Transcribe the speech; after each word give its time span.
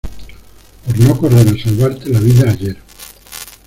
por 0.83 0.99
no 0.99 1.15
correr 1.15 1.47
a 1.47 1.63
salvarte 1.63 2.09
la 2.09 2.19
vida 2.19 2.49
ayer. 2.49 2.77